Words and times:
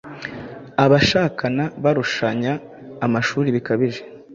Abashakana 0.83 1.63
barushanya 1.83 2.53
amashuri 3.05 3.47
bikabije 3.55 4.01